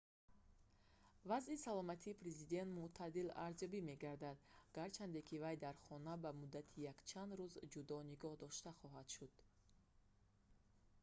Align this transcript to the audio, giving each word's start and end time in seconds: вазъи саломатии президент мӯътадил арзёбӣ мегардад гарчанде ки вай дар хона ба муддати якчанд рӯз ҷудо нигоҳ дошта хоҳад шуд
вазъи 1.29 1.57
саломатии 1.65 2.19
президент 2.21 2.69
мӯътадил 2.75 3.27
арзёбӣ 3.45 3.79
мегардад 3.89 4.37
гарчанде 4.77 5.21
ки 5.27 5.35
вай 5.43 5.55
дар 5.65 5.75
хона 5.85 6.13
ба 6.23 6.29
муддати 6.39 6.85
якчанд 6.93 7.29
рӯз 7.39 7.53
ҷудо 7.73 7.95
нигоҳ 8.11 8.33
дошта 8.43 8.71
хоҳад 8.79 9.07
шуд 9.15 9.33